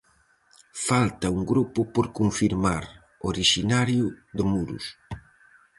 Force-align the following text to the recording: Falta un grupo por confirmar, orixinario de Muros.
Falta 0.87 1.27
un 1.37 1.41
grupo 1.51 1.79
por 1.93 2.05
confirmar, 2.19 2.83
orixinario 3.31 4.05
de 4.35 4.43
Muros. 4.51 4.85